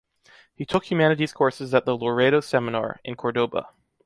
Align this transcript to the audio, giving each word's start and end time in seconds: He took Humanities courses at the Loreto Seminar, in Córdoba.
He 0.55 0.65
took 0.65 0.89
Humanities 0.89 1.31
courses 1.31 1.75
at 1.75 1.85
the 1.85 1.95
Loreto 1.95 2.39
Seminar, 2.39 2.99
in 3.03 3.15
Córdoba. 3.15 3.65